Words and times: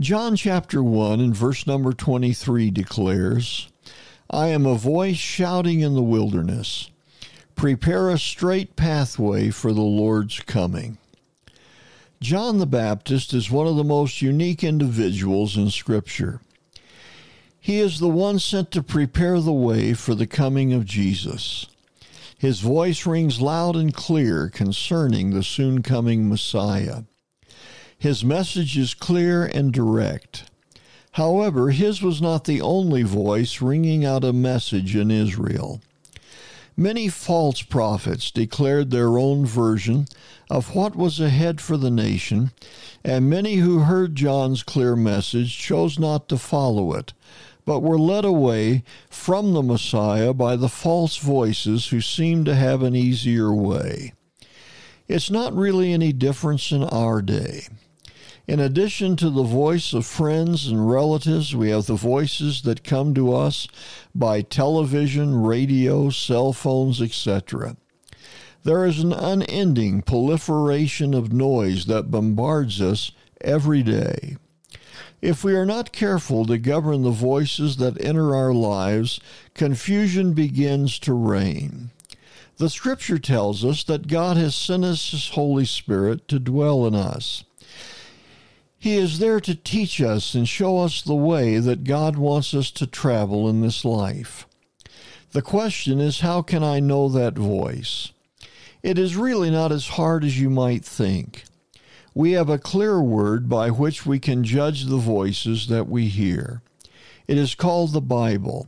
John 0.00 0.36
chapter 0.36 0.80
1 0.80 1.18
and 1.18 1.34
verse 1.34 1.66
number 1.66 1.92
23 1.92 2.70
declares, 2.70 3.68
I 4.30 4.46
am 4.46 4.64
a 4.64 4.76
voice 4.76 5.16
shouting 5.16 5.80
in 5.80 5.96
the 5.96 6.02
wilderness, 6.02 6.88
prepare 7.56 8.08
a 8.08 8.16
straight 8.16 8.76
pathway 8.76 9.50
for 9.50 9.72
the 9.72 9.80
Lord's 9.80 10.38
coming. 10.38 10.98
John 12.20 12.58
the 12.58 12.66
Baptist 12.66 13.34
is 13.34 13.50
one 13.50 13.66
of 13.66 13.74
the 13.74 13.82
most 13.82 14.22
unique 14.22 14.62
individuals 14.62 15.56
in 15.56 15.68
Scripture. 15.68 16.42
He 17.58 17.80
is 17.80 17.98
the 17.98 18.06
one 18.06 18.38
sent 18.38 18.70
to 18.70 18.84
prepare 18.84 19.40
the 19.40 19.52
way 19.52 19.94
for 19.94 20.14
the 20.14 20.28
coming 20.28 20.72
of 20.72 20.84
Jesus. 20.84 21.66
His 22.38 22.60
voice 22.60 23.04
rings 23.04 23.40
loud 23.40 23.74
and 23.74 23.92
clear 23.92 24.48
concerning 24.48 25.30
the 25.30 25.42
soon 25.42 25.82
coming 25.82 26.28
Messiah. 26.28 27.02
His 28.00 28.24
message 28.24 28.78
is 28.78 28.94
clear 28.94 29.44
and 29.44 29.72
direct. 29.72 30.44
However, 31.12 31.70
his 31.70 32.00
was 32.00 32.22
not 32.22 32.44
the 32.44 32.60
only 32.60 33.02
voice 33.02 33.60
ringing 33.60 34.04
out 34.04 34.22
a 34.22 34.32
message 34.32 34.94
in 34.94 35.10
Israel. 35.10 35.80
Many 36.76 37.08
false 37.08 37.60
prophets 37.60 38.30
declared 38.30 38.92
their 38.92 39.18
own 39.18 39.44
version 39.44 40.06
of 40.48 40.76
what 40.76 40.94
was 40.94 41.18
ahead 41.18 41.60
for 41.60 41.76
the 41.76 41.90
nation, 41.90 42.52
and 43.02 43.28
many 43.28 43.56
who 43.56 43.80
heard 43.80 44.14
John's 44.14 44.62
clear 44.62 44.94
message 44.94 45.58
chose 45.58 45.98
not 45.98 46.28
to 46.28 46.38
follow 46.38 46.92
it, 46.92 47.14
but 47.64 47.80
were 47.80 47.98
led 47.98 48.24
away 48.24 48.84
from 49.10 49.54
the 49.54 49.62
Messiah 49.62 50.32
by 50.32 50.54
the 50.54 50.68
false 50.68 51.16
voices 51.16 51.88
who 51.88 52.00
seemed 52.00 52.46
to 52.46 52.54
have 52.54 52.80
an 52.84 52.94
easier 52.94 53.52
way. 53.52 54.12
It's 55.08 55.32
not 55.32 55.52
really 55.52 55.92
any 55.92 56.12
difference 56.12 56.70
in 56.70 56.84
our 56.84 57.22
day. 57.22 57.66
In 58.48 58.60
addition 58.60 59.14
to 59.16 59.28
the 59.28 59.42
voice 59.42 59.92
of 59.92 60.06
friends 60.06 60.68
and 60.68 60.90
relatives, 60.90 61.54
we 61.54 61.68
have 61.68 61.84
the 61.84 61.96
voices 61.96 62.62
that 62.62 62.82
come 62.82 63.12
to 63.12 63.34
us 63.34 63.68
by 64.14 64.40
television, 64.40 65.42
radio, 65.42 66.08
cell 66.08 66.54
phones, 66.54 67.02
etc. 67.02 67.76
There 68.64 68.86
is 68.86 69.00
an 69.00 69.12
unending 69.12 70.00
proliferation 70.00 71.12
of 71.12 71.30
noise 71.30 71.84
that 71.86 72.10
bombards 72.10 72.80
us 72.80 73.12
every 73.42 73.82
day. 73.82 74.38
If 75.20 75.44
we 75.44 75.54
are 75.54 75.66
not 75.66 75.92
careful 75.92 76.46
to 76.46 76.56
govern 76.56 77.02
the 77.02 77.10
voices 77.10 77.76
that 77.76 78.02
enter 78.02 78.34
our 78.34 78.54
lives, 78.54 79.20
confusion 79.52 80.32
begins 80.32 80.98
to 81.00 81.12
reign. 81.12 81.90
The 82.56 82.70
scripture 82.70 83.18
tells 83.18 83.62
us 83.62 83.84
that 83.84 84.08
God 84.08 84.38
has 84.38 84.54
sent 84.54 84.86
us 84.86 85.10
His 85.10 85.28
Holy 85.28 85.66
Spirit 85.66 86.26
to 86.28 86.38
dwell 86.38 86.86
in 86.86 86.94
us. 86.94 87.44
He 88.78 88.96
is 88.96 89.18
there 89.18 89.40
to 89.40 89.54
teach 89.54 90.00
us 90.00 90.34
and 90.34 90.48
show 90.48 90.78
us 90.78 91.02
the 91.02 91.14
way 91.14 91.58
that 91.58 91.84
God 91.84 92.16
wants 92.16 92.54
us 92.54 92.70
to 92.72 92.86
travel 92.86 93.48
in 93.48 93.60
this 93.60 93.84
life. 93.84 94.46
The 95.32 95.42
question 95.42 96.00
is, 96.00 96.20
how 96.20 96.42
can 96.42 96.62
I 96.62 96.80
know 96.80 97.08
that 97.08 97.34
voice? 97.34 98.12
It 98.82 98.98
is 98.98 99.16
really 99.16 99.50
not 99.50 99.72
as 99.72 99.88
hard 99.88 100.24
as 100.24 100.40
you 100.40 100.48
might 100.48 100.84
think 100.84 101.44
we 102.18 102.32
have 102.32 102.50
a 102.50 102.58
clear 102.58 103.00
word 103.00 103.48
by 103.48 103.70
which 103.70 104.04
we 104.04 104.18
can 104.18 104.42
judge 104.42 104.86
the 104.86 104.96
voices 104.96 105.68
that 105.68 105.88
we 105.88 106.08
hear. 106.08 106.62
It 107.28 107.38
is 107.38 107.54
called 107.54 107.92
the 107.92 108.00
Bible. 108.00 108.66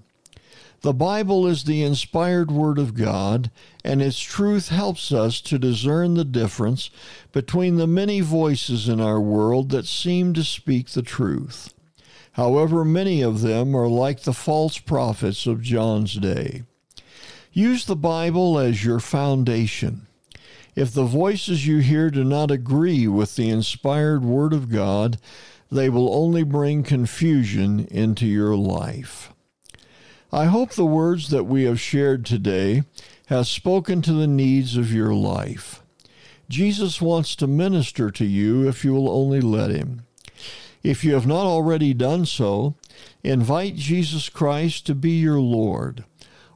The 0.82 0.94
Bible 0.94 1.46
is 1.46 1.64
the 1.64 1.82
inspired 1.82 2.50
Word 2.50 2.78
of 2.78 2.94
God, 2.94 3.50
and 3.84 4.00
its 4.00 4.18
truth 4.18 4.68
helps 4.68 5.12
us 5.12 5.42
to 5.42 5.58
discern 5.58 6.14
the 6.14 6.24
difference 6.24 6.88
between 7.32 7.76
the 7.76 7.86
many 7.86 8.20
voices 8.20 8.88
in 8.88 8.98
our 8.98 9.20
world 9.20 9.68
that 9.70 9.86
seem 9.86 10.32
to 10.34 10.42
speak 10.42 10.88
the 10.88 11.02
truth. 11.02 11.74
However, 12.32 12.82
many 12.82 13.20
of 13.20 13.42
them 13.42 13.76
are 13.76 13.88
like 13.88 14.22
the 14.22 14.32
false 14.32 14.78
prophets 14.78 15.46
of 15.46 15.60
John's 15.60 16.14
day. 16.14 16.62
Use 17.52 17.84
the 17.84 17.96
Bible 17.96 18.58
as 18.58 18.82
your 18.82 19.00
foundation. 19.00 20.06
If 20.74 20.92
the 20.92 21.04
voices 21.04 21.66
you 21.66 21.78
hear 21.78 22.10
do 22.10 22.24
not 22.24 22.50
agree 22.50 23.06
with 23.06 23.36
the 23.36 23.50
inspired 23.50 24.24
Word 24.24 24.54
of 24.54 24.70
God, 24.70 25.18
they 25.70 25.90
will 25.90 26.14
only 26.14 26.42
bring 26.42 26.84
confusion 26.84 27.86
into 27.90 28.24
your 28.24 28.56
life. 28.56 29.30
I 30.32 30.44
hope 30.44 30.72
the 30.72 30.86
words 30.86 31.30
that 31.30 31.44
we 31.44 31.64
have 31.64 31.80
shared 31.80 32.24
today 32.24 32.84
have 33.26 33.46
spoken 33.46 34.00
to 34.02 34.12
the 34.12 34.28
needs 34.28 34.76
of 34.76 34.92
your 34.92 35.12
life. 35.12 35.82
Jesus 36.48 37.00
wants 37.00 37.34
to 37.36 37.46
minister 37.46 38.10
to 38.12 38.24
you 38.24 38.68
if 38.68 38.84
you 38.84 38.92
will 38.92 39.10
only 39.10 39.40
let 39.40 39.70
him. 39.70 40.02
If 40.82 41.04
you 41.04 41.14
have 41.14 41.26
not 41.26 41.46
already 41.46 41.92
done 41.94 42.26
so, 42.26 42.74
invite 43.22 43.74
Jesus 43.74 44.28
Christ 44.28 44.86
to 44.86 44.94
be 44.94 45.12
your 45.12 45.40
Lord. 45.40 46.04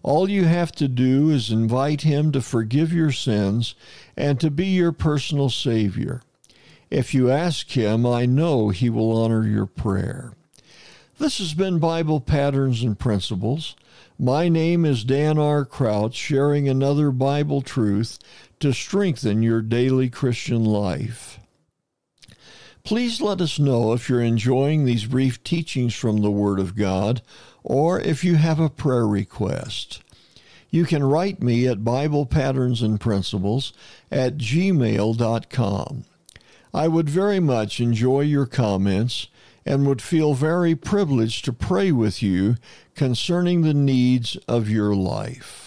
All 0.04 0.28
you 0.28 0.44
have 0.44 0.70
to 0.72 0.86
do 0.86 1.30
is 1.30 1.50
invite 1.50 2.02
Him 2.02 2.30
to 2.32 2.42
forgive 2.42 2.92
your 2.92 3.10
sins 3.10 3.74
and 4.16 4.38
to 4.38 4.50
be 4.50 4.66
your 4.66 4.92
personal 4.92 5.48
Savior. 5.48 6.22
If 6.90 7.14
you 7.14 7.30
ask 7.30 7.70
Him, 7.70 8.06
I 8.06 8.26
know 8.26 8.68
He 8.68 8.90
will 8.90 9.16
honor 9.16 9.46
your 9.46 9.66
prayer. 9.66 10.34
This 11.16 11.38
has 11.38 11.54
been 11.54 11.78
Bible 11.78 12.20
Patterns 12.20 12.82
and 12.82 12.98
Principles. 12.98 13.76
My 14.18 14.48
name 14.48 14.84
is 14.84 15.04
Dan 15.04 15.38
R. 15.38 15.64
Crouch, 15.64 16.16
sharing 16.16 16.68
another 16.68 17.12
Bible 17.12 17.62
truth 17.62 18.18
to 18.58 18.72
strengthen 18.72 19.40
your 19.40 19.62
daily 19.62 20.10
Christian 20.10 20.64
life. 20.64 21.38
Please 22.82 23.20
let 23.20 23.40
us 23.40 23.60
know 23.60 23.92
if 23.92 24.08
you're 24.08 24.20
enjoying 24.20 24.84
these 24.84 25.04
brief 25.06 25.42
teachings 25.44 25.94
from 25.94 26.20
the 26.20 26.32
Word 26.32 26.58
of 26.58 26.74
God 26.74 27.22
or 27.62 28.00
if 28.00 28.24
you 28.24 28.34
have 28.34 28.58
a 28.58 28.68
prayer 28.68 29.06
request. 29.06 30.02
You 30.68 30.84
can 30.84 31.04
write 31.04 31.40
me 31.40 31.68
at 31.68 31.84
Bible 31.84 32.26
Patterns 32.26 32.82
and 32.82 33.00
Principles 33.00 33.72
at 34.10 34.36
gmail.com. 34.36 36.04
I 36.74 36.88
would 36.88 37.08
very 37.08 37.38
much 37.38 37.80
enjoy 37.80 38.22
your 38.22 38.46
comments 38.46 39.28
and 39.64 39.86
would 39.86 40.02
feel 40.02 40.34
very 40.34 40.74
privileged 40.74 41.44
to 41.44 41.52
pray 41.52 41.92
with 41.92 42.20
you 42.20 42.56
concerning 42.96 43.62
the 43.62 43.72
needs 43.72 44.36
of 44.48 44.68
your 44.68 44.92
life. 44.96 45.63